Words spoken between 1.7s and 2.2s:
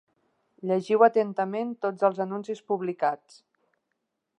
tots